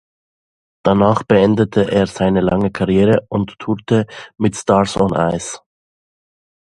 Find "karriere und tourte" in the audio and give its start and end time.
2.71-4.07